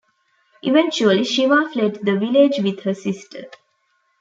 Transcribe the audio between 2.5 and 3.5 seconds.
with her sister.